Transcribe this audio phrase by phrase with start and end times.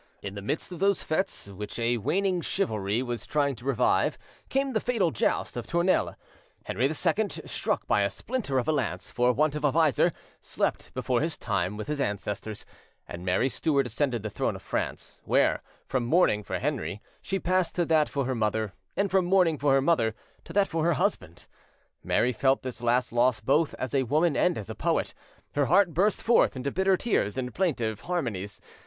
[0.23, 4.17] In the midst of those fetes which a waning chivalry was trying to revive
[4.49, 6.15] came the fatal joust of Tournelles:
[6.63, 10.91] Henry II, struck by a splinter of a lance for want of a visor, slept
[10.95, 12.65] before his time with his ancestors,
[13.07, 17.75] and Mary Stuart ascended the throne of France, where, from mourning for Henry, she passed
[17.75, 20.15] to that for her mother, and from mourning for her mother
[20.45, 21.45] to that for her husband.
[22.03, 25.13] Mary felt this last loss both as woman and as poet;
[25.53, 28.59] her heart burst forth into bitter tears and plaintive harmonies.